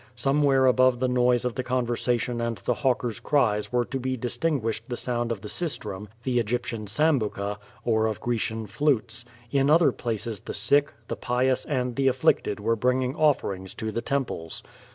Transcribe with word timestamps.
Some 0.15 0.41
where 0.41 0.65
above 0.65 0.99
the 0.99 1.07
noise 1.07 1.45
of 1.45 1.53
the 1.53 1.61
conversation 1.61 2.41
and 2.41 2.57
the 2.65 2.73
hawker's 2.73 3.19
cries 3.19 3.71
were 3.71 3.85
to 3.85 3.99
be 3.99 4.17
distinguished 4.17 4.85
the 4.89 4.97
sound 4.97 5.31
of 5.31 5.41
the 5.41 5.47
sistrum, 5.47 6.09
the 6.23 6.41
Kgyptian 6.41 6.87
sambuca, 6.87 7.57
or 7.85 8.07
of 8.07 8.19
Grecian 8.19 8.65
flutes; 8.65 9.25
in 9.51 9.69
other 9.69 9.91
places 9.91 10.39
the 10.39 10.55
sick, 10.55 10.91
the 11.07 11.15
pious 11.15 11.65
and 11.65 11.95
the 11.95 12.07
afflicted 12.07 12.59
were 12.59 12.75
bringing 12.75 13.15
offerings 13.15 13.75
to 13.75 13.91
the 13.91 14.01
temples. 14.01 14.63